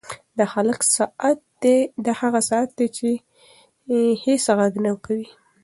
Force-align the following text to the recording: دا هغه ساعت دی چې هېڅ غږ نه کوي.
دا 2.05 2.13
هغه 2.21 2.37
ساعت 2.49 2.69
دی 2.77 2.87
چې 2.97 3.09
هېڅ 4.23 4.43
غږ 4.59 4.73
نه 4.85 4.91
کوي. 5.05 5.25